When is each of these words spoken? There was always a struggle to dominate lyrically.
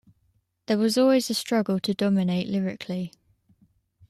There 0.65 0.79
was 0.79 0.97
always 0.97 1.29
a 1.29 1.35
struggle 1.35 1.79
to 1.81 1.93
dominate 1.93 2.47
lyrically. 2.47 3.11